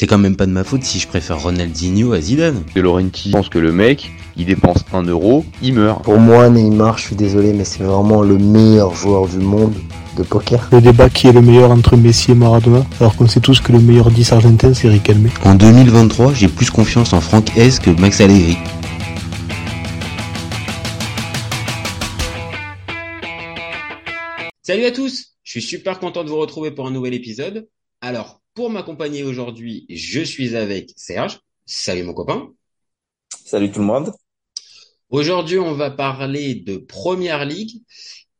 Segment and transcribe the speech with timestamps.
[0.00, 2.64] C'est quand même pas de ma faute si je préfère Ronaldinho à Zidane.
[2.74, 6.02] De Laurenti pense que le mec, il dépense un euro, il meurt.
[6.04, 9.74] Pour moi, Neymar, je suis désolé, mais c'est vraiment le meilleur joueur du monde
[10.16, 10.70] de poker.
[10.72, 13.72] Le débat qui est le meilleur entre Messi et Maradona, alors qu'on sait tous que
[13.72, 15.28] le meilleur 10 argentin, c'est Riquelme.
[15.44, 18.56] En 2023, j'ai plus confiance en Franck S que Max Allegri.
[24.62, 27.68] Salut à tous, je suis super content de vous retrouver pour un nouvel épisode.
[28.00, 31.40] Alors, pour m'accompagner aujourd'hui, je suis avec Serge.
[31.66, 32.52] Salut mon copain.
[33.44, 34.12] Salut tout le monde.
[35.08, 37.82] Aujourd'hui, on va parler de Première Ligue,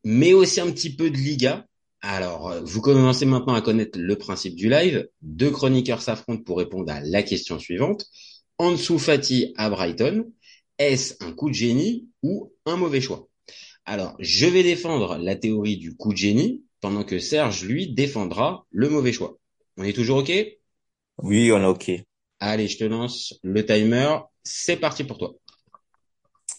[0.05, 1.67] mais aussi un petit peu de Liga.
[2.01, 5.09] Alors, vous commencez maintenant à connaître le principe du live.
[5.21, 8.07] Deux chroniqueurs s'affrontent pour répondre à la question suivante.
[8.59, 10.31] Ansu Fati à Brighton,
[10.79, 13.29] est-ce un coup de génie ou un mauvais choix?
[13.85, 18.67] Alors, je vais défendre la théorie du coup de génie, pendant que Serge, lui, défendra
[18.71, 19.39] le mauvais choix.
[19.77, 20.31] On est toujours OK?
[21.19, 21.91] Oui, on est OK.
[22.39, 24.19] Allez, je te lance le timer.
[24.43, 25.33] C'est parti pour toi.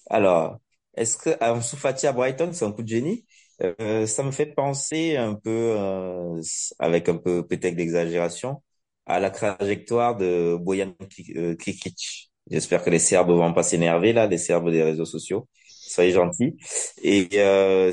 [0.10, 0.60] Alors,
[0.96, 3.26] est-ce que Ansu Fati à Brighton, c'est un coup de génie?
[3.64, 6.42] Euh, Ça me fait penser un peu, euh,
[6.80, 8.62] avec un peu peut-être d'exagération,
[9.06, 10.94] à la trajectoire de Boyan
[11.36, 12.32] euh, Kikic.
[12.50, 15.48] J'espère que les Serbes vont pas s'énerver là, les Serbes des réseaux sociaux.
[15.68, 16.56] Soyez gentils.
[17.04, 17.30] Et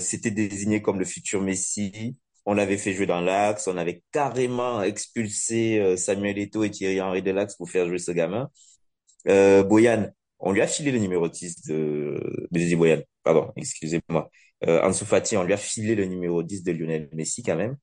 [0.00, 2.16] c'était désigné comme le futur Messi
[2.48, 7.00] on l'avait fait jouer dans l'axe, on avait carrément expulsé euh, Samuel Eto'o et Thierry
[7.00, 8.50] Henry de l'axe pour faire jouer ce gamin.
[9.28, 14.30] Euh, Boyan, on lui a filé le numéro 10 de, de Boyan, pardon, excusez-moi.
[14.66, 17.76] Euh, Ansu Fati, on lui a filé le numéro 10 de Lionel Messi quand même.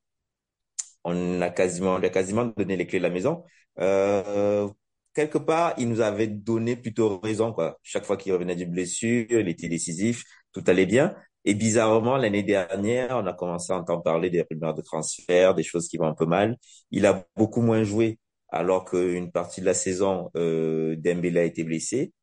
[1.03, 3.43] On a quasiment, on lui a quasiment donné les clés de la maison.
[3.79, 4.67] Euh,
[5.13, 7.77] quelque part, il nous avait donné plutôt raison, quoi.
[7.83, 11.15] Chaque fois qu'il revenait du blessure, il était décisif, tout allait bien.
[11.45, 15.63] Et bizarrement, l'année dernière, on a commencé à entendre parler des rumeurs de transfert, des
[15.63, 16.57] choses qui vont un peu mal.
[16.91, 21.63] Il a beaucoup moins joué, alors qu'une partie de la saison, euh, Dembélé a été
[21.63, 22.13] blessé,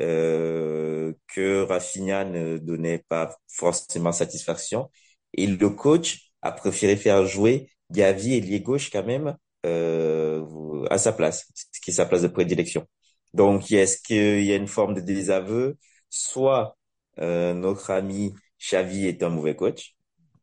[0.00, 4.90] euh, que Rafinha ne donnait pas forcément satisfaction.
[5.34, 10.98] Et le coach a préféré faire jouer Gavi et lié gauche quand même euh, à
[10.98, 12.86] sa place, ce qui est sa place de prédilection.
[13.34, 15.76] Donc, est-ce qu'il y a une forme de désaveu?
[16.08, 16.76] Soit
[17.18, 19.96] euh, notre ami Xavi est un mauvais coach,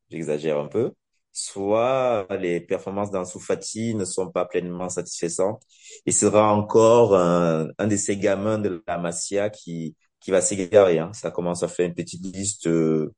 [0.09, 0.93] j'exagère un peu,
[1.31, 5.61] soit les performances d'Ansu Fati ne sont pas pleinement satisfaisantes
[6.05, 10.99] et sera encore un, un de ces gamins de la Masia qui qui va s'égarer.
[10.99, 11.11] Hein.
[11.13, 13.13] Ça commence à faire une petite liste, euh,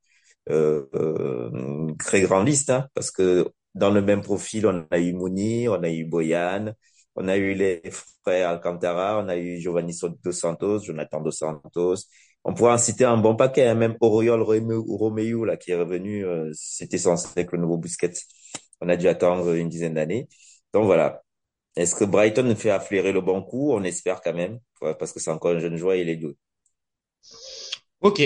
[0.50, 5.14] euh, une très grande liste, hein, parce que dans le même profil, on a eu
[5.14, 6.74] Mouni, on a eu Boyan,
[7.16, 7.82] on a eu les
[8.24, 9.94] frères Alcantara, on a eu Giovanni
[10.24, 12.08] Dos Santos, Jonathan Dos Santos,
[12.46, 16.26] on pourrait en citer un bon paquet, hein, même Oriol Romeo là qui est revenu,
[16.26, 18.14] euh, c'était censé être le nouveau Busquets.
[18.82, 20.28] On a dû attendre une dizaine d'années.
[20.74, 21.22] Donc voilà.
[21.76, 23.72] Est-ce que Brighton fait afflairer le bon coup?
[23.74, 26.20] On espère quand même, parce que c'est encore un jeune joueur et il est.
[28.02, 28.22] Ok,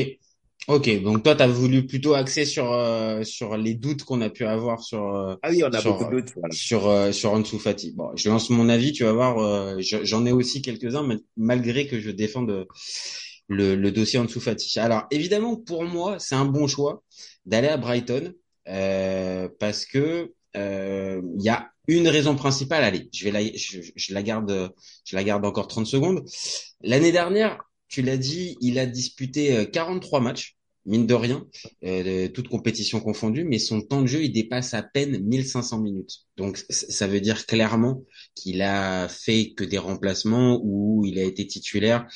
[0.67, 1.01] ok.
[1.01, 4.45] Donc toi, tu as voulu plutôt axer sur euh, sur les doutes qu'on a pu
[4.45, 5.15] avoir sur.
[5.15, 6.33] Euh, ah oui, on a beaucoup de doutes.
[6.51, 7.93] Sur sur Ansu Fati.
[7.93, 8.93] Bon, je lance mon avis.
[8.93, 9.79] Tu vas voir.
[9.81, 12.67] J'en ai aussi quelques uns, malgré que je défende
[13.47, 14.79] le, dossier en dessous Fati.
[14.79, 17.03] Alors évidemment pour moi c'est un bon choix
[17.45, 18.33] d'aller à Brighton
[18.67, 22.83] euh, parce que euh, il y a une raison principale.
[22.83, 24.71] Allez, je vais la, je, la garde,
[25.05, 26.23] je la garde encore 30 secondes.
[26.81, 31.47] L'année dernière, tu l'as dit, il a disputé 43 euh, matchs mine de rien,
[31.85, 36.25] euh, toute compétition confondue, mais son temps de jeu, il dépasse à peine 1500 minutes.
[36.37, 38.03] Donc ça veut dire clairement
[38.35, 42.07] qu'il a fait que des remplacements ou il a été titulaire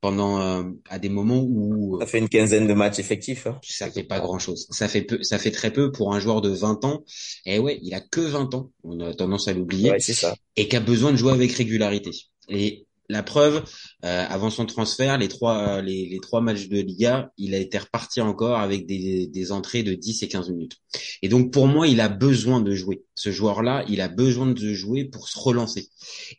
[0.00, 3.46] pendant euh, à des moments où ça fait une quinzaine de matchs effectifs.
[3.46, 3.58] Hein.
[3.62, 4.66] Ça fait pas grand chose.
[4.70, 7.04] Ça fait peu, ça fait très peu pour un joueur de 20 ans.
[7.44, 8.70] Et ouais, il a que 20 ans.
[8.82, 9.90] On a tendance à l'oublier.
[9.90, 10.34] Ouais, c'est ça.
[10.56, 12.10] Et qui a besoin de jouer avec régularité.
[12.48, 13.64] Et la preuve,
[14.04, 17.76] euh, avant son transfert, les trois, les, les, trois matchs de Liga, il a été
[17.78, 20.76] reparti encore avec des, des, entrées de 10 et 15 minutes.
[21.22, 23.02] Et donc pour moi, il a besoin de jouer.
[23.14, 25.88] Ce joueur-là, il a besoin de jouer pour se relancer.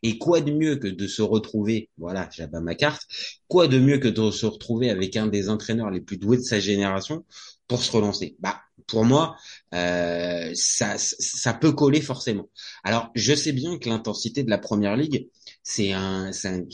[0.02, 3.04] Et quoi de mieux que de se retrouver, voilà, j'abats ma carte,
[3.48, 6.44] quoi de mieux que de se retrouver avec un des entraîneurs les plus doués de
[6.44, 7.26] sa génération
[7.68, 8.38] pour se relancer?
[8.40, 9.38] Bah pour moi,
[9.74, 12.50] euh, ça, ça peut coller forcément.
[12.84, 15.30] Alors, je sais bien que l'intensité de la première ligue,
[15.64, 16.66] c'est un, c'est un,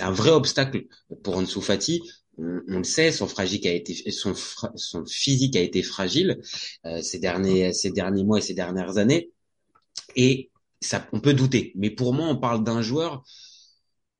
[0.00, 0.86] un, vrai obstacle
[1.22, 2.02] pour Ansu Fati.
[2.38, 4.34] On, le sait, son, fragile a été, son,
[4.74, 6.38] son physique a été fragile
[6.84, 9.30] euh, ces derniers, ces derniers mois et ces dernières années.
[10.16, 10.50] Et
[10.80, 11.72] ça, on peut douter.
[11.76, 13.24] Mais pour moi, on parle d'un joueur,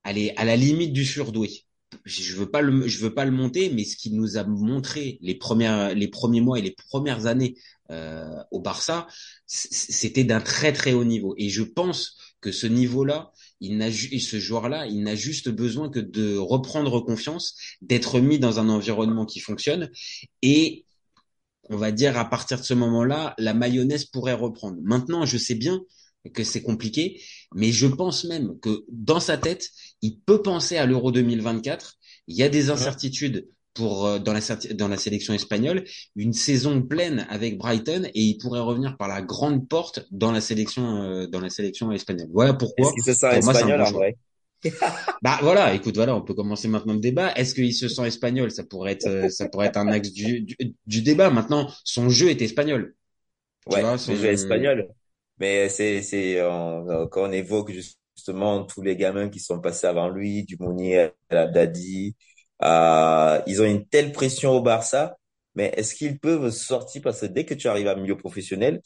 [0.02, 1.67] allez, à la limite du surdoué.
[2.05, 5.19] Je veux pas le, je veux pas le monter, mais ce qu'il nous a montré
[5.20, 7.55] les premières, les premiers mois et les premières années
[7.90, 9.06] euh, au Barça,
[9.46, 11.34] c'était d'un très très haut niveau.
[11.38, 16.00] Et je pense que ce niveau-là, il n'a ce joueur-là, il n'a juste besoin que
[16.00, 19.91] de reprendre confiance, d'être mis dans un environnement qui fonctionne
[20.43, 20.85] et
[21.69, 24.79] on va dire à partir de ce moment-là, la mayonnaise pourrait reprendre.
[24.82, 25.81] Maintenant, je sais bien
[26.32, 27.23] que c'est compliqué,
[27.55, 29.70] mais je pense même que dans sa tête,
[30.02, 31.94] il peut penser à l'Euro 2024.
[32.29, 34.40] Il y a des incertitudes pour euh, dans la
[34.75, 35.84] dans la sélection espagnole,
[36.17, 40.40] une saison pleine avec Brighton et il pourrait revenir par la grande porte dans la
[40.40, 42.28] sélection euh, dans la sélection espagnole.
[42.32, 42.88] Voilà pourquoi.
[42.88, 44.17] Est-ce qu'il se sent espagnol en vrai
[45.23, 47.32] bah voilà, écoute, voilà, on peut commencer maintenant le débat.
[47.34, 48.50] Est-ce qu'il se sent espagnol?
[48.50, 50.44] Ça pourrait être, euh, ça pourrait être un axe du,
[50.87, 51.31] du, débat.
[51.31, 52.96] Maintenant, son jeu est espagnol.
[53.70, 54.88] Ouais, son jeu est espagnol.
[55.38, 56.40] Mais c'est, c'est
[57.12, 57.70] quand on évoque
[58.17, 62.17] justement tous les gamins qui sont passés avant lui, du Mounier à Dadi,
[62.62, 65.17] euh, ils ont une telle pression au Barça,
[65.55, 68.81] mais est-ce qu'ils peuvent sortir parce que dès que tu arrives à milieu professionnel,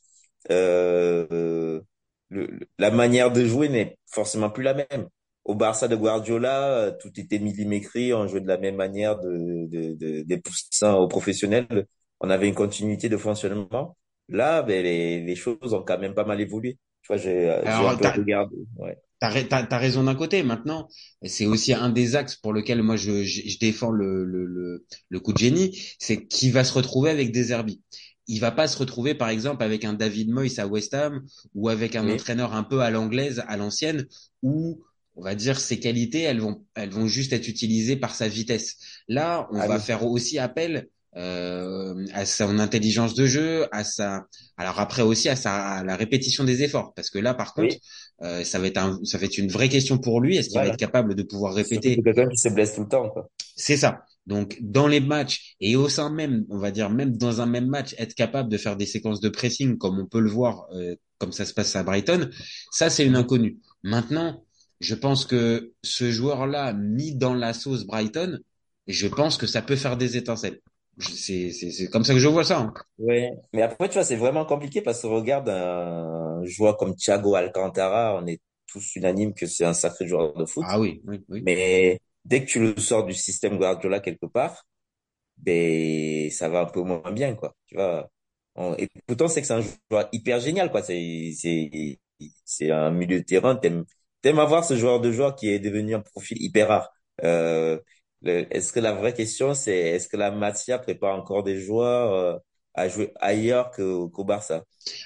[0.50, 1.80] euh,
[2.28, 5.08] le, la manière de jouer n'est forcément plus la même.
[5.44, 9.94] Au Barça de Guardiola, tout était millimétré, on jouait de la même manière de, de,
[9.94, 11.86] de, des poussins aux professionnels.
[12.20, 13.96] On avait une continuité de fonctionnement.
[14.28, 16.78] Là, ben, les, les choses ont quand même pas mal évolué.
[17.02, 18.56] Tu vois, j'ai un peu regardé.
[18.76, 18.96] Ouais.
[19.20, 20.42] T'as as, raison d'un côté.
[20.42, 20.88] Maintenant,
[21.22, 25.34] c'est aussi un des axes pour lequel moi je, je, défends le, le, le, coup
[25.34, 27.82] de génie, c'est qu'il va se retrouver avec des Herbie.
[28.28, 31.22] Il va pas se retrouver, par exemple, avec un David Moyes à West Ham
[31.54, 34.06] ou avec un entraîneur un peu à l'anglaise, à l'ancienne,
[34.42, 34.82] où
[35.16, 38.76] on va dire ses qualités, elles vont, elles vont juste être utilisées par sa vitesse.
[39.06, 44.26] Là, on ah va faire aussi appel euh, à son intelligence de jeu, à sa,
[44.56, 47.74] alors après aussi à sa, à la répétition des efforts, parce que là par contre,
[48.22, 50.36] euh, ça va être un, ça va être une vraie question pour lui.
[50.36, 53.12] Est-ce qu'il va être capable de pouvoir répéter Quelqu'un qui se blesse tout le temps.
[53.56, 54.04] C'est ça.
[54.26, 57.66] Donc dans les matchs et au sein même, on va dire même dans un même
[57.66, 60.94] match, être capable de faire des séquences de pressing comme on peut le voir, euh,
[61.18, 62.28] comme ça se passe à Brighton,
[62.70, 63.58] ça c'est une inconnue.
[63.82, 64.44] Maintenant,
[64.80, 68.38] je pense que ce joueur-là mis dans la sauce Brighton,
[68.86, 70.60] je pense que ça peut faire des étincelles.
[71.00, 72.58] C'est comme ça que je vois ça.
[72.60, 72.74] Hein.
[72.98, 77.34] Oui, mais après, tu vois, c'est vraiment compliqué parce que regarde un joueur comme Thiago
[77.34, 80.64] Alcantara, on est tous unanimes que c'est un sacré joueur de foot.
[80.68, 81.42] Ah oui, oui, oui.
[81.44, 84.64] Mais dès que tu le sors du système Guardiola quelque part,
[85.38, 87.54] ben ça va un peu moins bien, quoi.
[87.66, 88.08] Tu vois?
[88.78, 90.82] et pourtant, c'est que c'est un joueur hyper génial, quoi.
[90.82, 91.98] C'est c'est
[92.44, 93.56] c'est un milieu de terrain.
[93.56, 93.84] T'aimes
[94.22, 96.90] t'aimes avoir ce joueur de joueur qui est devenu un profil hyper rare.
[97.24, 97.78] Euh,
[98.24, 102.38] est-ce que la vraie question, c'est est-ce que la Masia prépare encore des joueurs euh,
[102.74, 104.64] à jouer ailleurs qu'au Barça?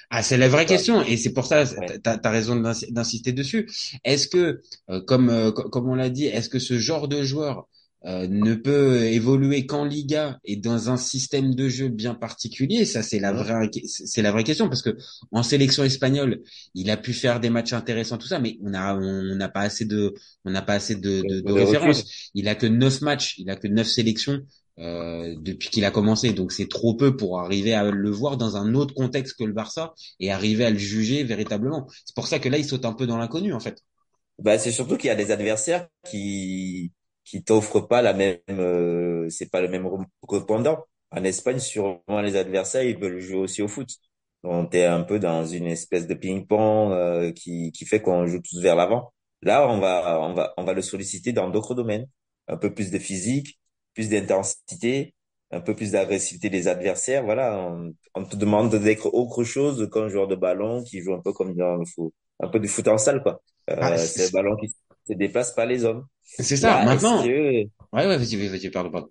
[0.09, 3.69] Ah, c'est la vraie question, et c'est pour ça, tu as, raison d'insister dessus.
[4.03, 7.67] Est-ce que, euh, comme, euh, comme on l'a dit, est-ce que ce genre de joueur
[8.05, 13.01] euh, ne peut évoluer qu'en Liga et dans un système de jeu bien particulier Ça,
[13.01, 14.95] c'est la vraie, c'est la vraie question parce que
[15.31, 16.41] en sélection espagnole,
[16.75, 19.61] il a pu faire des matchs intéressants, tout ça, mais on a, on n'a pas
[19.61, 20.13] assez de,
[20.45, 22.29] on n'a pas assez de, de, de références.
[22.35, 24.41] Il a que neuf matchs, il a que neuf sélections.
[24.77, 28.57] Euh, depuis qu'il a commencé, donc c'est trop peu pour arriver à le voir dans
[28.57, 31.87] un autre contexte que le Barça et arriver à le juger véritablement.
[32.05, 33.81] C'est pour ça que là, il saute un peu dans l'inconnu en fait.
[34.39, 36.91] Bah, c'est surtout qu'il y a des adversaires qui
[37.25, 39.87] qui t'offre pas la même, euh, c'est pas le même
[40.29, 40.85] répondant.
[41.11, 43.89] En Espagne, sûrement les adversaires, ils veulent jouer aussi au foot.
[44.43, 48.39] On est un peu dans une espèce de ping-pong euh, qui, qui fait qu'on joue
[48.41, 49.13] tous vers l'avant.
[49.41, 52.07] Là, on va, on va, on va le solliciter dans d'autres domaines.
[52.47, 53.59] Un peu plus de physique,
[53.95, 55.15] plus d'intensité,
[55.51, 57.23] un peu plus d'agressivité des adversaires.
[57.23, 61.21] Voilà, on, on te demande d'être autre chose qu'un joueur de ballon qui joue un
[61.21, 63.41] peu comme dans le foot, un peu du foot en salle, quoi.
[63.71, 64.69] Euh, ah, c'est le ballon qui
[65.07, 66.05] se déplace pas les hommes.
[66.25, 66.83] C'est ça.
[66.83, 67.23] Maintenant.
[67.23, 69.09] Ouais, ouais, vas-y, vas-y, pardon, pardon.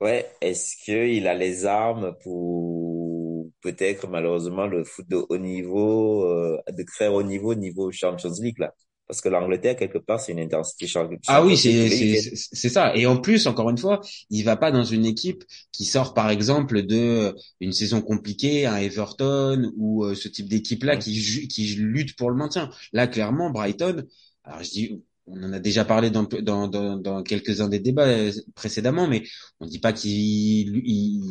[0.00, 6.56] Ouais, est-ce qu'il a les armes pour peut-être malheureusement le foot de haut niveau, euh,
[6.70, 8.72] de très haut niveau, niveau Champions League là?
[9.08, 10.86] Parce que l'Angleterre quelque part c'est une intensité
[11.26, 12.94] Ah oui, c'est c'est ça.
[12.94, 16.28] Et en plus, encore une fois, il va pas dans une équipe qui sort par
[16.30, 21.74] exemple de une saison compliquée, un Everton ou euh, ce type d'équipe là qui qui
[21.76, 22.70] lutte pour le maintien.
[22.92, 24.04] Là, clairement, Brighton.
[24.44, 28.06] Alors je dis on en a déjà parlé dans, dans, dans, dans quelques-uns des débats
[28.06, 29.24] euh, précédemment, mais
[29.60, 30.80] on ne dit pas qu'il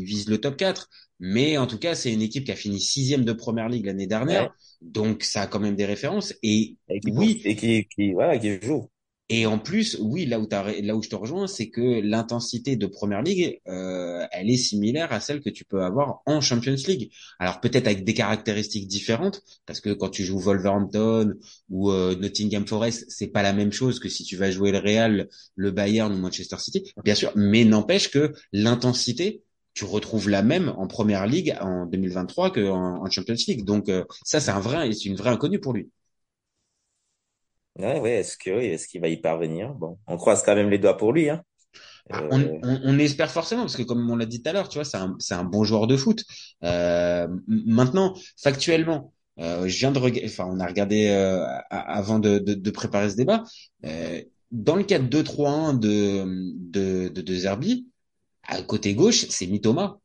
[0.04, 0.90] vise le top 4.
[1.20, 4.08] Mais en tout cas, c'est une équipe qui a fini sixième de Première Ligue l'année
[4.08, 4.50] dernière,
[4.82, 6.34] donc ça a quand même des références.
[6.44, 8.88] Et, oui, et qui, qui, voilà, qui joue.
[9.30, 12.88] Et en plus, oui, là où, là où je te rejoins, c'est que l'intensité de
[12.88, 17.12] Première Ligue, euh, elle est similaire à celle que tu peux avoir en Champions League.
[17.38, 21.34] Alors peut-être avec des caractéristiques différentes, parce que quand tu joues Wolverhampton
[21.70, 24.80] ou euh, Nottingham Forest, c'est pas la même chose que si tu vas jouer le
[24.80, 27.34] Real, le Bayern ou Manchester City, bien sûr.
[27.36, 29.44] Mais n'empêche que l'intensité,
[29.74, 33.66] tu retrouves la même en Première Ligue en 2023 qu'en en Champions League.
[33.66, 35.90] Donc euh, ça, c'est un vrai, c'est une vraie inconnue pour lui.
[37.78, 39.74] Ouais, ouais, est-ce que, est-ce qu'il va y parvenir?
[39.76, 41.44] Bon, on croise quand même les doigts pour lui, hein.
[42.12, 44.54] Ah, on, Euh, on- on espère forcément parce que comme on l'a dit tout à
[44.54, 46.24] l'heure, tu vois, c'est un, c'est un bon joueur de foot.
[46.64, 52.40] Euh, maintenant, factuellement, euh, je viens de regarder, enfin, on a regardé euh, avant de,
[52.40, 53.44] de, de préparer ce débat.
[53.86, 56.26] Euh, dans le 4-2-3-1 de
[56.72, 57.88] de de, de Zerbi,
[58.44, 60.00] à côté gauche, c'est Mitoma.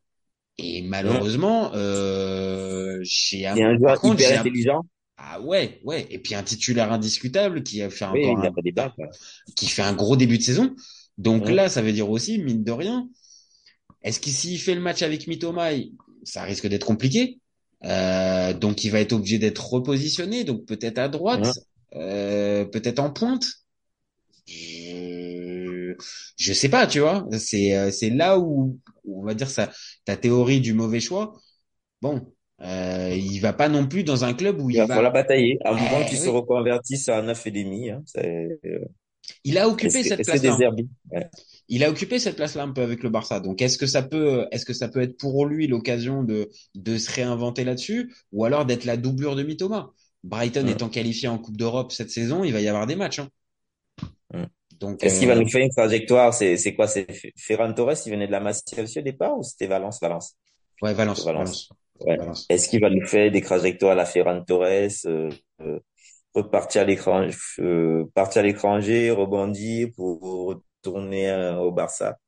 [0.59, 4.83] Et malheureusement, euh, j'ai un, un joueur contre, hyper intelligent.
[5.25, 8.63] Ah ouais, ouais, et puis un titulaire indiscutable qui a fait Oui, a un, pas
[8.63, 9.09] débat, quoi.
[9.57, 10.75] qui fait un gros début de saison.
[11.19, 13.09] Donc là, ça veut dire aussi, mine de rien,
[14.03, 17.41] est-ce qu'il s'il fait le match avec Mitoma, il- ça risque d'être compliqué?
[17.85, 21.51] Euh, donc il va être obligé d'être repositionné, donc peut-être à droite,
[21.97, 23.47] euh, peut-être en pointe?
[24.47, 25.95] Je...
[26.37, 27.27] je sais pas, tu vois.
[27.39, 29.71] C'est euh, c'est là où, où on va dire ça,
[30.05, 31.41] ta théorie du mauvais choix.
[32.03, 35.13] Bon, euh, il va pas non plus dans un club où Il il va falloir
[35.13, 35.21] va.
[35.23, 38.03] batailler, à moins Eh qu'il se oui, reconvertisse à un hein.
[38.07, 38.85] C'est, euh,
[39.45, 40.59] il a occupé cette place-là.
[41.11, 41.29] Ouais.
[41.69, 43.41] Il a occupé cette place-là un peu avec le Barça.
[43.41, 46.99] Donc est-ce que ça peut, est-ce que ça peut être pour lui l'occasion de de
[46.99, 49.91] se réinventer là-dessus, ou alors d'être la doublure de Mitoma?
[50.25, 53.21] Brighton étant qualifié en Coupe d'Europe cette saison, il va y avoir des matchs.
[53.21, 53.29] hein.
[54.81, 56.35] Donc Est-ce qu'il va euh, nous faire une trajectoire?
[56.35, 56.89] C'est, quoi?
[56.89, 58.41] C'est Ferran Torres, il venait de la
[58.83, 60.01] aussi au départ ou c'était Valence?
[60.01, 60.37] Valence.
[60.83, 61.25] ouais, Valence.
[61.25, 61.69] Valence,
[62.01, 62.19] Ouais.
[62.49, 65.31] Est-ce qu'il va nous faire des trajectoires à la Ferran Torres, euh,
[65.61, 65.79] euh,
[66.35, 72.19] repartir à l'étranger, euh, partir à l'étranger, rebondir pour retourner euh, au Barça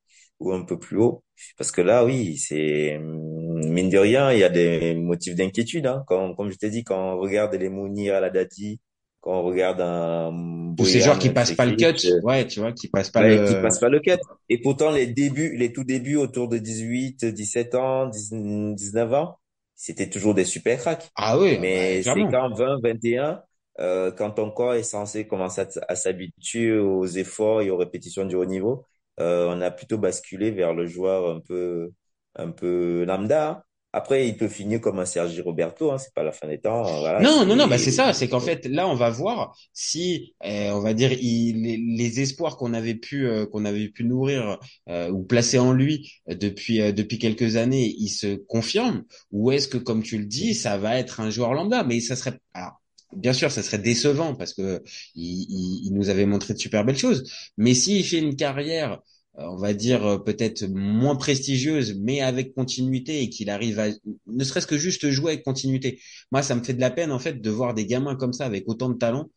[0.41, 1.25] ou un peu plus haut?
[1.59, 5.87] Parce que là, oui, c'est, hum, mine de rien, il y a des motifs d'inquiétude,
[5.87, 6.05] hein.
[6.07, 8.81] Comme, comme je t'ai dit, quand on regarde les Mounir à la Dadi,
[9.21, 10.33] quand on regarde un
[10.79, 11.95] Ou ces joueurs qui passent pas le cut,
[12.25, 13.63] ouais, tu vois, qui passent pas Ouais, qui le.
[13.63, 14.19] passe pas le cut.
[14.49, 19.39] Et pourtant, les débuts, les tout débuts autour de 18, 17 ans, 10 19 ans,
[19.85, 21.11] c'était toujours des super cracks.
[21.17, 22.29] Ah oui, bah, Mais c'est clairement.
[22.29, 23.43] quand 20, 21,
[23.81, 28.25] euh, quand ton corps est censé commencer à, à s'habituer aux efforts et aux répétitions
[28.27, 28.87] du haut niveau,
[29.21, 31.93] euh, on a plutôt basculé vers le joueur un peu,
[32.37, 33.64] un peu lambda.
[33.95, 33.99] Hein.
[33.99, 36.83] Après, il peut finir comme un Sergi Roberto, hein, c'est pas la fin des temps.
[36.83, 40.35] Voilà, Non, non, non, bah c'est ça, c'est qu'en fait là on va voir si
[40.45, 44.05] euh, on va dire il, les, les espoirs qu'on avait pu euh, qu'on avait pu
[44.05, 44.59] nourrir
[44.89, 49.53] euh, ou placer en lui euh, depuis euh, depuis quelques années, ils se confirment ou
[49.53, 52.39] est-ce que comme tu le dis, ça va être un joueur lambda, mais ça serait
[52.55, 52.81] alors
[53.17, 54.83] bien sûr, ça serait décevant parce que
[55.15, 59.01] il, il, il nous avait montré de super belles choses, mais s'il fait une carrière
[59.37, 63.89] on va dire euh, peut-être moins prestigieuse, mais avec continuité et qu'il arrive à
[64.27, 66.01] ne serait-ce que juste jouer avec continuité.
[66.33, 68.47] Moi, ça me fait de la peine en fait de voir des gamins comme ça
[68.47, 69.31] avec autant de talent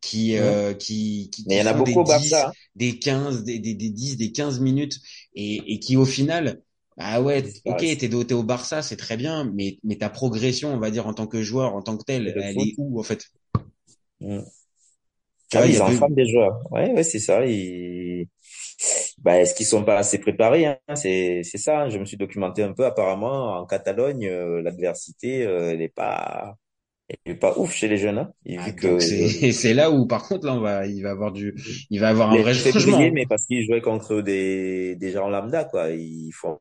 [0.00, 2.48] qui euh, qui, qui Mais il qui y en a des beaucoup au 10, Barça.
[2.48, 2.52] hein.
[2.76, 4.98] des 15, des, des, des 10, des 15 minutes
[5.34, 6.62] et, et qui au final
[6.98, 10.78] ah ouais, ok, t'es doté au Barça, c'est très bien, mais mais ta progression, on
[10.78, 12.68] va dire en tant que joueur, en tant que tel, elle foot.
[12.68, 13.24] est où en fait?
[14.20, 14.44] Hum.
[15.50, 16.60] Tu Ah y ils enflamment des joueurs.
[16.70, 17.44] Ouais, ouais, c'est ça.
[17.46, 18.26] Ils...
[19.22, 20.78] Bah, est-ce qu'ils sont pas assez préparés, hein?
[20.94, 21.82] C'est, c'est ça.
[21.82, 21.90] hein.
[21.90, 22.84] Je me suis documenté un peu.
[22.86, 26.56] Apparemment, en Catalogne, euh, l'adversité, euh, elle est pas,
[27.08, 28.32] elle est pas ouf chez les jeunes, hein.
[28.46, 31.10] Et ah, vu donc que c'est là où par contre là on va il va
[31.10, 31.54] avoir du
[31.90, 32.98] il va avoir un vrai changement.
[33.12, 35.90] mais parce qu'ils jouaient contre des, des gens lambda, quoi.
[35.90, 36.58] Ils font,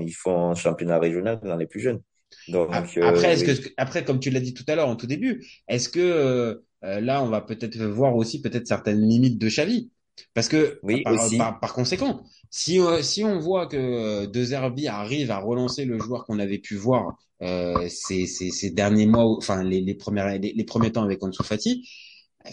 [0.00, 2.00] ils font un championnat régional dans les plus jeunes.
[2.48, 3.60] Donc, euh, Après, est-ce oui.
[3.60, 7.22] que, après, comme tu l'as dit tout à l'heure en tout début, est-ce que là,
[7.22, 9.90] on va peut-être voir aussi peut-être certaines limites de Xavi?
[10.34, 11.36] Parce que Oui, par, aussi.
[11.36, 15.84] par, par conséquent, si, euh, si on voit que euh, De Zerbi arrive à relancer
[15.84, 19.94] le joueur qu'on avait pu voir euh, ces, ces, ces derniers mois, enfin les, les,
[19.94, 21.86] premières, les, les premiers temps avec Ansu Fati,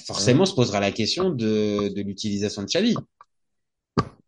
[0.06, 0.46] forcément Hum.
[0.46, 2.96] se posera la question de, de l'utilisation de Xavi.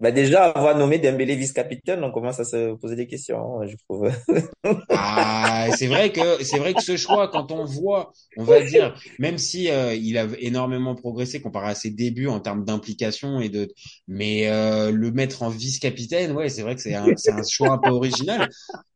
[0.02, 4.10] Bah, déjà, avoir nommé Dembélé vice-capitaine, on commence à se poser des questions, je trouve.
[4.90, 8.96] Ah, c'est vrai que c'est vrai que ce choix, quand on voit, on va dire,
[9.20, 13.50] même si euh, il a énormément progressé comparé à ses débuts en termes d'implication et
[13.50, 13.72] de,
[14.08, 17.78] mais euh, le mettre en vice-capitaine, ouais, c'est vrai que c'est un un choix un
[17.78, 18.50] peu original.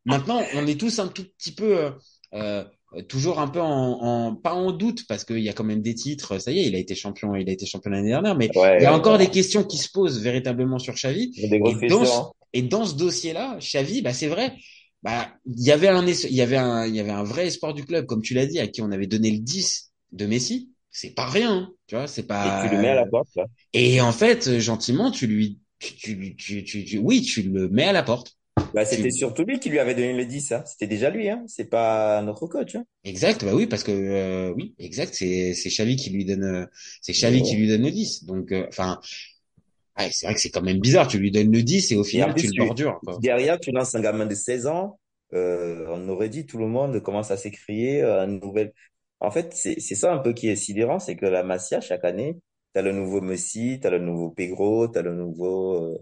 [0.04, 1.90] Maintenant, on est tous un tout petit peu euh,
[2.34, 2.64] euh,
[3.02, 3.66] toujours un peu en,
[4.02, 6.38] en pas en doute parce qu'il y a quand même des titres.
[6.38, 8.78] Ça y est, il a été champion, il a été champion l'année dernière, mais Ouais,
[8.78, 11.32] il y a ouais, encore des questions qui se posent véritablement sur Xavi.
[11.64, 12.30] Et dans hein.
[12.52, 14.54] et dans ce dossier-là, Xavi, bah c'est vrai,
[15.02, 17.74] bah il y avait un il y avait un il y avait un vrai espoir
[17.74, 20.70] du club, comme tu l'as dit, à qui on avait donné le 10 de Messi.
[20.90, 22.94] C'est pas rien, hein, tu vois, c'est Et tu le mets à pas.
[22.94, 23.46] la porte, là.
[23.72, 27.68] Et en fait, euh, gentiment, tu lui, tu, tu, tu, tu- tu- oui, tu le
[27.68, 28.36] mets à la porte.
[28.74, 30.64] Bah, c'était Tu, surtout lui qui lui avait donné le 10, hein.
[30.66, 31.44] C'était déjà lui, hein.
[31.46, 32.84] C'est pas notre coach, hein.
[33.04, 36.66] exact, bah oui, parce que euh, oui, exact, c'est c'est Xavi qui lui donne, euh,
[37.00, 38.24] c'est Xavi qui Et, lui donne le 10.
[38.24, 39.00] Donc, euh, enfin,
[39.98, 41.08] ouais, c'est vrai que c'est quand même bizarre.
[41.08, 43.18] Tu lui donnes le 10 et au final, tu le tu, bordures, quoi.
[43.20, 44.98] derrière, tu lances un gamin de 16 ans,
[45.34, 48.72] euh, on aurait dit tout le monde commence à s'écrier, euh, une nouvelle.
[49.20, 52.04] En fait, c'est, c'est ça un peu qui est sidérant, c'est que la Masia, chaque
[52.04, 52.38] année,
[52.72, 55.98] t'as le nouveau Messi, t'as le nouveau Pedro, t'as le nouveau euh,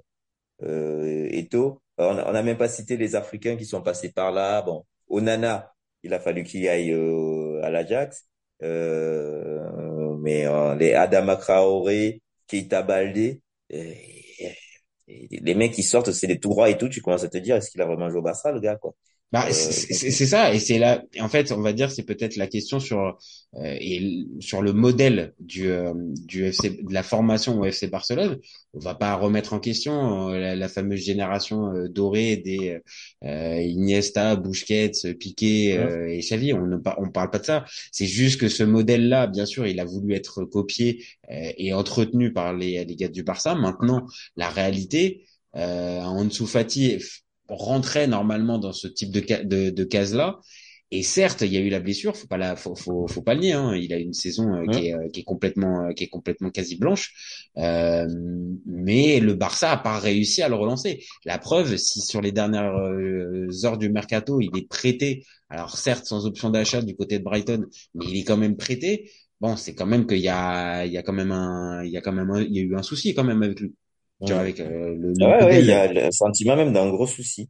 [0.65, 1.81] euh, Eto'o.
[1.99, 4.63] On n'a même pas cité les Africains qui sont passés par là.
[4.63, 5.73] Bon, Onana,
[6.03, 8.27] il a fallu qu'il aille euh, à l'Ajax.
[8.63, 13.43] Euh, mais euh, les Adama Traoré, Keita Baldé,
[15.09, 16.89] les mecs qui sortent, c'est des tout et tout.
[16.89, 18.95] Tu commences à te dire, est-ce qu'il a vraiment joué au Barça, le gars, quoi?
[19.33, 21.03] Bah, euh, c'est ça, et c'est là.
[21.19, 23.19] En fait, on va dire, c'est peut-être la question sur
[23.57, 28.39] euh, et sur le modèle du euh, du FC de la formation au FC Barcelone.
[28.75, 32.79] On va pas remettre en question la, la, fameuse génération dorée des
[33.23, 36.53] Iniesta, Busquets, Piqué et Xavi.
[36.53, 37.65] On ne on parle pas de ça.
[37.91, 42.55] C'est juste que ce modèle-là, bien sûr, il a voulu être copié et entretenu par
[42.55, 43.57] les les gars du Barça.
[43.57, 45.25] Maintenant, la réalité.
[45.57, 46.99] Euh, Ansu Fati
[47.49, 50.41] rentrait normalement dans ce type de, de, de case-là.
[50.91, 53.35] Et certes, il y a eu la blessure, faut pas la, faut, faut, faut pas
[53.35, 53.53] le nier.
[53.53, 53.75] Hein.
[53.75, 56.51] Il a une saison euh, qui, est, euh, qui, est, complètement, euh, qui est complètement
[56.51, 57.51] quasi blanche.
[57.57, 58.07] Euh,
[58.65, 61.03] mais le Barça a pas réussi à le relancer.
[61.25, 62.77] La preuve, si sur les dernières
[63.65, 67.67] heures du mercato, il est prêté, alors certes sans option d'achat du côté de Brighton,
[67.95, 69.11] mais il est quand même prêté.
[69.41, 71.97] Bon, c'est quand même qu'il y a, il y a quand même un, il y
[71.97, 73.75] a quand même, il y a eu un souci quand même avec lui.
[74.25, 76.89] Tu vois, avec euh, le, le ouais, ouais, il y a le sentiment même d'un
[76.91, 77.49] gros souci.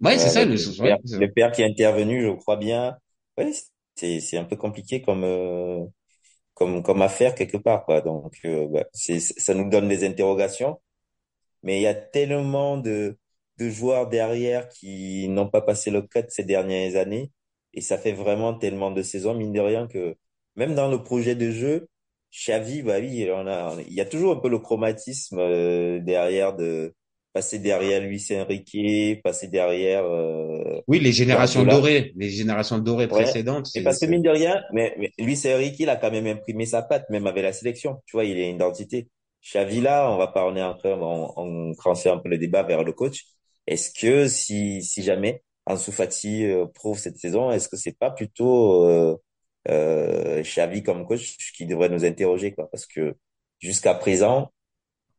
[0.00, 2.96] Ouais, c'est ça, le, père, le père qui est intervenu, je crois bien.
[3.38, 3.52] Ouais,
[3.94, 5.84] c'est c'est un peu compliqué comme euh,
[6.54, 8.00] comme comme affaire quelque part quoi.
[8.02, 10.80] Donc euh, bah, c'est ça nous donne des interrogations,
[11.62, 13.18] mais il y a tellement de
[13.58, 17.32] de joueurs derrière qui n'ont pas passé le cut ces dernières années
[17.74, 20.16] et ça fait vraiment tellement de saisons mine de rien que
[20.56, 21.88] même dans le projet de jeu,
[22.32, 26.54] Xavi, bah oui, on a, il y a toujours un peu le chromatisme euh, derrière
[26.54, 26.94] de
[27.32, 30.04] passer derrière Luis Enrique, passer derrière.
[30.04, 33.66] Euh, oui, les générations dorées, les générations dorées précédentes.
[33.66, 36.66] C'est parce que mine de rien, mais, mais Luis Enrique, il a quand même imprimé
[36.66, 38.00] sa patte, même avec la sélection.
[38.06, 39.08] Tu vois, il a une identité.
[39.42, 42.62] Xavi là, on va pas, on est encore, on, on transfère un peu le débat
[42.62, 43.24] vers le coach.
[43.66, 48.10] Est-ce que si si jamais Ansu Fati euh, prouve cette saison, est-ce que c'est pas
[48.10, 48.84] plutôt
[49.68, 52.70] euh, Xavi comme coach qui devrait nous interroger quoi.
[52.70, 53.14] Parce que
[53.58, 54.52] jusqu'à présent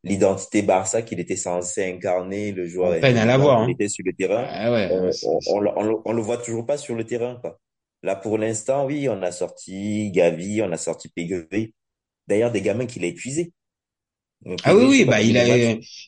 [0.04, 3.68] l'identité Barça qu'il était censé incarner le joueur peine à l'avoir hein.
[3.68, 4.46] était sur le terrain.
[4.50, 5.10] Ah ouais, on,
[5.48, 7.60] on, on, on, le voit toujours pas sur le terrain quoi.
[8.02, 11.74] Là pour l'instant oui on a sorti Gavi on a sorti Peggy
[12.28, 13.52] d'ailleurs des gamins qu'il a épuisés.
[14.64, 15.46] Ah oui oui bah il a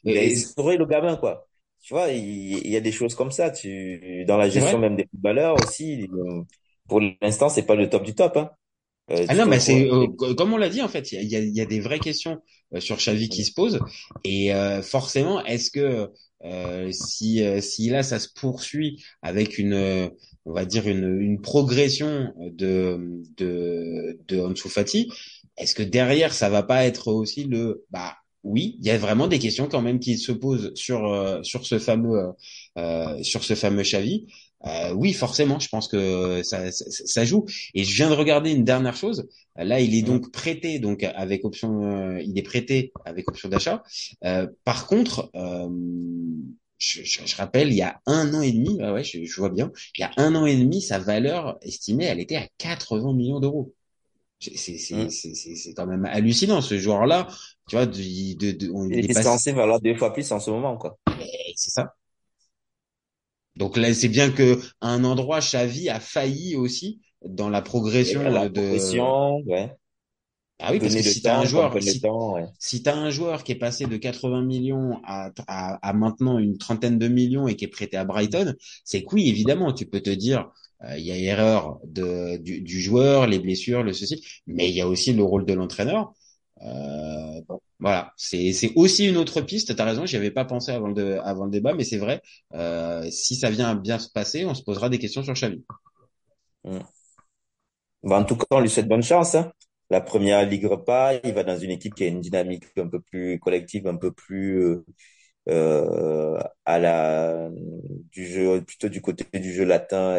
[0.03, 1.47] il a instauré le gamin quoi.
[1.83, 3.51] Tu vois il, y a des choses comme ça.
[3.51, 6.07] Tu dans la gestion même des footballeurs aussi
[6.87, 8.37] pour l'instant, c'est pas le top du top.
[8.37, 8.49] Hein.
[9.11, 11.39] Euh, ah non, mais c'est euh, comme on l'a dit en fait, il y a,
[11.39, 12.41] y a, des vraies questions
[12.73, 13.79] euh, sur Xavi qui se posent
[14.23, 16.09] et euh, forcément, est-ce que
[16.91, 20.11] si si là ça se poursuit avec une
[20.45, 25.09] on va dire une, une progression de de de Ansu Fati,
[25.57, 29.27] est-ce que derrière ça va pas être aussi le bah oui, il y a vraiment
[29.27, 32.33] des questions quand même qui se posent sur sur ce fameux
[33.21, 34.25] sur ce fameux Xavi.
[34.65, 37.45] Euh, oui, forcément, je pense que ça, ça, ça, joue.
[37.73, 39.27] Et je viens de regarder une dernière chose.
[39.55, 43.83] Là, il est donc prêté, donc avec option, euh, il est prêté avec option d'achat.
[44.23, 45.69] Euh, par contre, euh,
[46.77, 49.49] je, je, je, rappelle, il y a un an et demi, ouais, je, je, vois
[49.49, 53.13] bien, il y a un an et demi, sa valeur estimée, elle était à 80
[53.13, 53.73] millions d'euros.
[54.55, 57.27] C'est c'est quand même hallucinant ce joueur-là.
[57.69, 60.51] Tu vois, de, de, de on, il, est censé valoir deux fois plus en ce
[60.51, 60.97] moment, quoi.
[61.55, 61.93] C'est ça.
[63.55, 68.23] Donc là, c'est bien que à un endroit, Xavi a failli aussi dans la progression
[68.23, 68.61] la de.
[68.61, 69.71] Progression, ouais.
[70.59, 72.45] Ah oui, parce que si t'as un joueur, si, ouais.
[72.57, 76.57] si t'as un joueur qui est passé de 80 millions à, à, à, maintenant une
[76.57, 79.99] trentaine de millions et qui est prêté à Brighton, c'est que oui, évidemment, tu peux
[79.99, 80.49] te dire,
[80.97, 84.81] il y a erreur de, du, du, joueur, les blessures, le ceci, mais il y
[84.81, 86.13] a aussi le rôle de l'entraîneur.
[86.63, 89.75] Euh, bon, voilà, c'est c'est aussi une autre piste.
[89.75, 92.21] T'as raison, j'y avais pas pensé avant le avant le débat, mais c'est vrai.
[92.53, 95.63] Euh, si ça vient bien se passer, on se posera des questions sur Xavi.
[96.63, 96.79] Mmh.
[98.11, 99.35] en tout cas, on lui souhaite bonne chance.
[99.35, 99.51] Hein.
[99.89, 102.99] La première ligue repas, il va dans une équipe qui a une dynamique un peu
[103.01, 104.85] plus collective, un peu plus euh,
[105.49, 107.49] euh à la
[108.11, 110.17] du jeu plutôt du côté du jeu latin,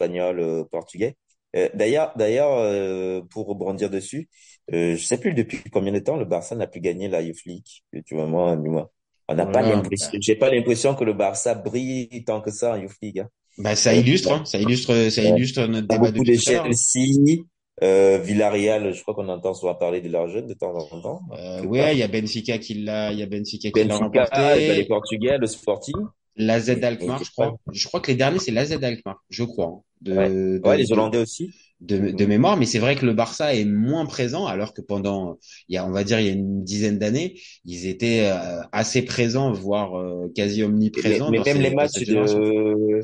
[0.00, 1.16] espagnol, euh, portugais.
[1.56, 4.28] Euh, d'ailleurs, d'ailleurs, euh, pour rebondir dessus,
[4.72, 7.66] je sais plus depuis combien de temps le Barça n'a plus gagné la Youth League.
[8.06, 8.90] Tu vois, moi, moi
[9.28, 12.76] on n'a pas l'impression, j'ai pas l'impression que le Barça brille tant que ça en
[12.76, 13.20] Youth League.
[13.20, 13.28] Hein.
[13.58, 17.42] Bah, ça illustre, hein, ça illustre, ça illustre notre débat de, de Chelsea,
[17.82, 21.20] euh, Villarreal, je crois qu'on entend souvent parler de leur jeune de temps en temps.
[21.32, 24.74] Euh, ouais, il y a Benfica qui l'a, il y a Benfica qui l'a remporté.
[24.74, 25.96] les Portugais, le Sporting.
[26.36, 27.58] L'AZ Alkmaar, je crois.
[27.72, 29.66] Je crois que les derniers, c'est l'AZ Alkmaar, je crois.
[29.66, 30.32] Hein, de, ouais.
[30.58, 31.54] de, ouais les Hollandais aussi.
[31.80, 35.38] de, de mémoire, mais c'est vrai que le Barça est moins présent, alors que pendant,
[35.68, 38.62] il y a, on va dire, il y a une dizaine d'années, ils étaient euh,
[38.72, 41.32] assez présents, voire euh, quasi omniprésents.
[41.32, 42.94] Mais, même ces- les matchs de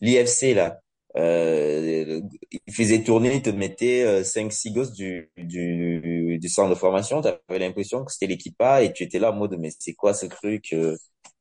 [0.00, 0.80] l'IFC, là,
[1.16, 2.20] euh,
[2.66, 7.20] ils faisaient tourner, ils te mettaient euh, 5-6 gosses du, du, du centre de formation.
[7.22, 9.94] Tu avais l'impression que c'était l'équipe A et tu étais là en mode, mais c'est
[9.94, 10.72] quoi ce truc?
[10.72, 10.96] euh,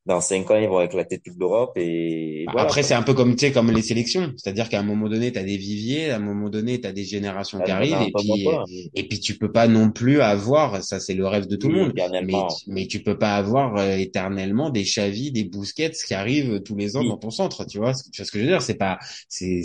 [0.06, 2.64] Dans 5 ans, ils vont éclater toute l'Europe et, et Bah, voilà.
[2.64, 4.34] Après, c'est un peu comme, tu sais, comme les sélections.
[4.38, 6.92] C'est-à-dire qu'à un moment donné, tu as des viviers, à un moment donné, tu as
[6.94, 8.64] des générations qui Ça arrivent, et pas puis, pas.
[8.96, 11.76] et puis tu peux pas non plus avoir, ça c'est le rêve de tout le
[11.76, 12.34] monde, mais,
[12.68, 16.96] mais tu peux pas avoir euh, éternellement des Xavi, des Busquets qui arrivent tous les
[16.96, 17.08] ans Oui.
[17.08, 19.62] dans ton centre, tu vois, tu vois ce que je veux dire, c'est pas, c'est,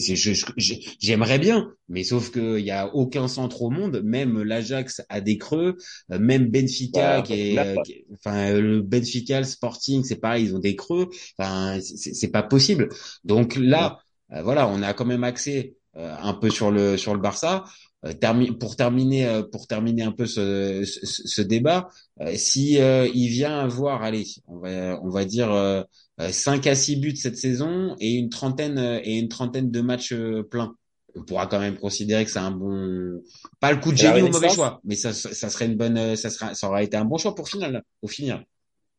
[1.01, 5.21] j'aimerais bien, mais sauf que il y a aucun centre au monde, même l'Ajax a
[5.21, 5.77] des creux,
[6.13, 10.55] euh, même Benfica qui est, qui enfin euh, le Benfica, le Sporting, c'est pareil, ils
[10.55, 12.89] ont des creux, enfin c'est pas possible.
[13.25, 13.99] Donc là,
[14.33, 17.65] euh, voilà, on a quand même accès euh, un peu sur le sur le Barça.
[18.05, 21.89] Euh, termi- pour terminer euh, pour terminer un peu ce, ce, ce débat,
[22.21, 25.83] euh, si euh, il vient avoir, allez, on va on va dire euh,
[26.21, 30.13] euh, 5 à 6 buts cette saison et une trentaine et une trentaine de matchs
[30.13, 30.75] euh, pleins.
[31.17, 33.23] On pourra quand même considérer que c'est un bon,
[33.61, 36.17] pas le coup de génie ou mauvais choix, mais ça, ça ça serait une bonne,
[36.17, 38.45] ça sera, ça aura été un bon choix pour final, au final.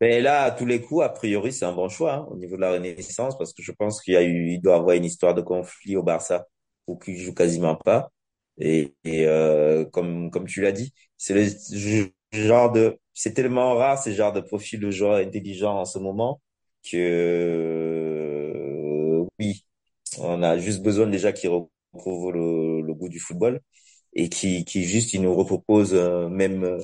[0.02, 2.56] Mais là, à tous les coups, a priori, c'est un bon choix hein, au niveau
[2.58, 5.06] de la Renaissance parce que je pense qu'il y a eu, il doit avoir une
[5.06, 6.46] histoire de conflit au Barça
[6.88, 8.12] où qu'il joue quasiment pas.
[8.60, 14.02] Et, et euh, comme comme tu l'as dit, c'est le genre de, c'est tellement rare
[14.02, 16.42] ce genre de profil de joueur intelligent en ce moment
[16.84, 19.66] que euh, oui,
[20.20, 23.62] on a juste besoin déjà qu'il retrouve le, le goût du football
[24.14, 26.78] et qui qui juste il nous repropose euh, même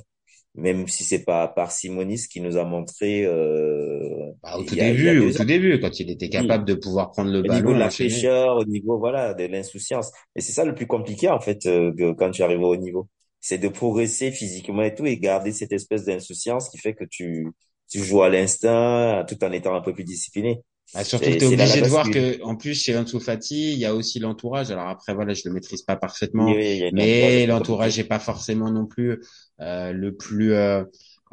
[0.56, 4.94] même si c'est pas parcimonie ce qu'il nous a montré euh, Bah, au tout a,
[4.94, 5.46] début, au tout ans.
[5.46, 6.30] début, quand il était Oui.
[6.30, 9.46] capable de pouvoir prendre le Au niveau ballon, de la fraîcheur, au niveau voilà de
[9.46, 10.12] l'insouciance.
[10.36, 13.10] Et c'est ça le plus compliqué en fait euh, quand tu arrives au niveau,
[13.40, 17.48] c'est de progresser physiquement et tout et garder cette espèce d'insouciance qui fait que tu
[17.90, 20.62] tu joues à l'instinct tout en étant un peu plus discipliné.
[20.94, 23.80] Bah, surtout que tu es obligé de voir que, en plus, chez Ansu Fati, il
[23.80, 24.72] y a aussi l'entourage.
[24.72, 28.02] Alors après, voilà, je le maîtrise pas parfaitement, oui, mais l'entourage compliqué.
[28.02, 29.22] est pas forcément non plus
[29.62, 30.84] euh, le plus euh,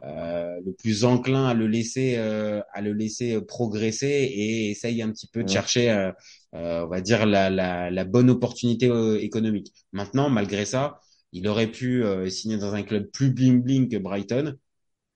[0.04, 5.10] euh, le plus enclin à le laisser euh, à le laisser progresser et essaye un
[5.10, 6.12] petit peu de chercher, euh,
[6.54, 9.72] euh, on va dire la la, la bonne opportunité euh, économique.
[9.92, 11.00] Maintenant, malgré ça,
[11.32, 14.54] il aurait pu euh, signer dans un club plus bling bling que Brighton.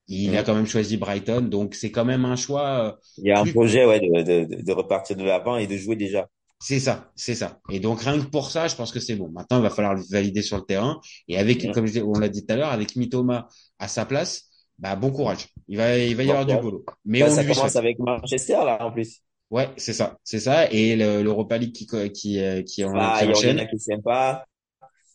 [0.09, 0.47] Il a Mhm.
[0.47, 3.47] quand même choisi Brighton, donc c'est quand même un choix euh, Il y a un
[3.47, 6.29] projet ouais de, de, de repartir de l'avant et de jouer déjà.
[6.61, 7.61] C'est ça, c'est ça.
[7.71, 9.29] Et donc rien que pour ça, je pense que c'est bon.
[9.31, 11.01] Maintenant, il va falloir le valider sur le terrain.
[11.29, 11.73] Et avec, Mhm.
[11.73, 13.49] comme je, on l'a dit tout à l'heure, avec Mitoma
[13.81, 14.45] à sa place,
[14.79, 15.49] bah bon courage.
[15.69, 16.85] Il va, il va y Bon avoir du boulot.
[17.05, 17.77] Mais Là, on ça lui commence souhaite.
[17.77, 19.23] avec Manchester là en plus.
[19.51, 20.71] Ouais, c'est ça, c'est ça.
[20.71, 23.47] Et le- l'Europa League qui, qui, euh, qui, en, Ah, qui il y en il
[23.47, 23.59] y en enchaîne.
[23.59, 23.79] a qui est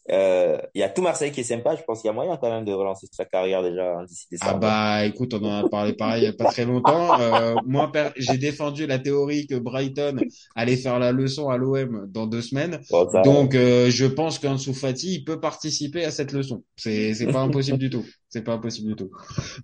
[0.09, 1.75] Euh, il y a tout Marseille qui est sympa.
[1.75, 4.53] Je pense qu'il y a moyen quand même de relancer sa carrière déjà d'ici Ah
[4.53, 7.19] bah écoute, on en a parlé pareil il y a pas très longtemps.
[7.19, 10.15] Euh, moi, j'ai défendu la théorie que Brighton
[10.55, 12.79] allait faire la leçon à l'OM dans deux semaines.
[12.89, 16.63] Bon, ça, Donc euh, je pense qu'Ansu Fati il peut participer à cette leçon.
[16.75, 18.05] C'est c'est pas impossible du tout.
[18.29, 19.11] C'est pas impossible du tout.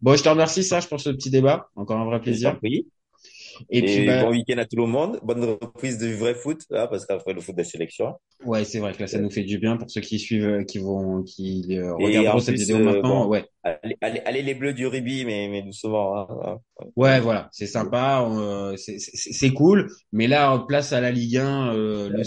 [0.02, 1.70] Bon, je te remercie Serge pour ce petit débat.
[1.76, 2.58] Encore un vrai plaisir.
[2.58, 2.88] prie.
[3.70, 5.20] Et puis bah bon week-end à tout le monde.
[5.24, 8.14] Bonne reprise du vrai foot, hein, parce qu'après le foot de sélection.
[8.46, 10.64] ouais, c'est vrai que là ça nous fait du bien pour ceux qui suivent, euh,
[10.64, 13.26] qui vont, qui euh, regarderont cette plus, vidéo euh, maintenant.
[13.26, 13.46] bon, Ouais.
[13.64, 16.18] allez, allez, allez les bleus du rugby, mais, mais doucement.
[16.18, 16.58] Hein, hein.
[16.96, 22.10] Ouais, voilà, c'est sympa, euh, c'est cool, mais là, place à la Ligue 1, euh,
[22.10, 22.24] le,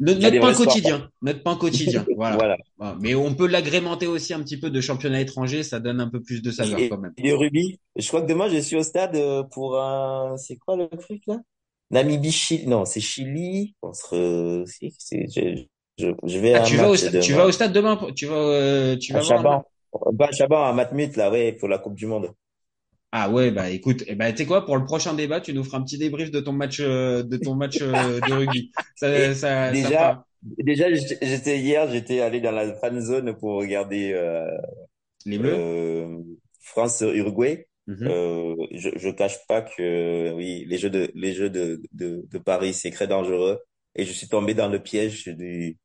[0.00, 2.36] notre, pain quotidien, notre pain quotidien, voilà.
[2.36, 2.56] Voilà.
[3.00, 6.20] Mais on peut l'agrémenter aussi un petit peu de championnat étranger, ça donne un peu
[6.22, 7.14] plus de saveur Et, quand même.
[7.16, 7.80] et rugby.
[7.96, 11.22] Je crois que demain, je suis au stade euh, pour un, c'est quoi le truc
[11.26, 11.38] là?
[11.90, 12.66] Namibie, Chili.
[12.66, 13.74] Non, c'est Chili.
[14.98, 15.66] Si, je,
[15.98, 17.96] je, je vais Ah, à tu vas au, match sta- tu vas au stade demain,
[17.96, 19.28] pour- tu vas, euh, tu À vas match.
[19.28, 19.64] Chaban.
[20.18, 22.32] À Chaban, à Matmut, là, ouais, pour la Coupe du Monde.
[23.10, 25.64] Ah ouais, bah écoute, eh ben, tu sais quoi, pour le prochain débat, tu nous
[25.64, 28.70] feras un petit débrief de ton match, euh, de ton match euh, de rugby.
[28.94, 34.12] Ça, Et ça, déjà, déjà, j'étais hier, j'étais allé dans la fan zone pour regarder
[34.12, 34.46] euh,
[35.26, 35.68] les bleus.
[36.04, 36.18] euh,
[36.62, 37.68] France-Uruguay.
[37.86, 38.08] Mhm.
[38.08, 42.38] Euh, je, je cache pas que oui, les jeux de les jeux de de, de
[42.38, 43.60] Paris c'est très dangereux
[43.96, 45.78] et je suis tombé dans le piège du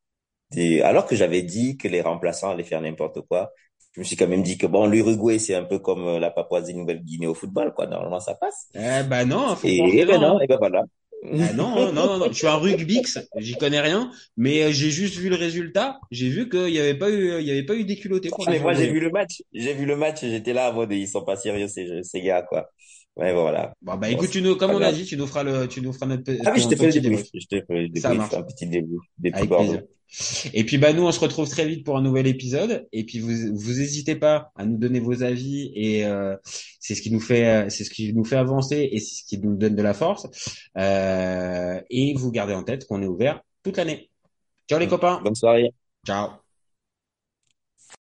[0.52, 3.54] des alors que j'avais dit que les remplaçants allaient faire n'importe quoi.
[3.94, 6.32] Je me suis quand même dit que bon, l'Uruguay c'est un peu comme euh, la
[6.32, 7.88] Papouasie-Nouvelle-Guinée au football quoi.
[7.88, 8.70] Normalement ça passe.
[8.76, 10.22] Eh ben non, faut Et, et ben non.
[10.22, 10.42] non, hein.
[10.42, 10.84] et ben voilà.
[11.26, 14.90] Ah non, non, non, non, je suis un rugbix, j'y connais rien, mais euh, j'ai
[14.90, 17.76] juste vu le résultat, j'ai vu qu'il n'y avait pas eu, il y avait pas
[17.76, 20.52] eu des culottés pour Mais moi j'ai vu le match, j'ai vu le match, j'étais
[20.54, 22.70] là en mode ils sont pas sérieux ces ces gars quoi.
[23.16, 23.74] Ouais voilà.
[23.82, 24.96] Bon bah écoute, tu nous, comme on a grave.
[24.96, 26.92] dit, tu nous feras le, tu nous feras notre, Ah oui, je ton fais le
[26.92, 27.28] petit débrief.
[27.34, 29.82] Je le débrief, marche, un petit débrief avec plaisir.
[30.54, 32.88] Et puis bah nous on se retrouve très vite pour un nouvel épisode.
[32.92, 36.36] Et puis vous vous hésitez pas à nous donner vos avis et euh,
[36.80, 39.38] c'est ce qui nous fait c'est ce qui nous fait avancer et c'est ce qui
[39.40, 40.28] nous donne de la force.
[40.78, 44.10] Euh, et vous gardez en tête qu'on est ouvert toute l'année.
[44.70, 45.22] Ciao les copains.
[45.24, 45.72] Bonne soirée.
[46.06, 46.43] Ciao.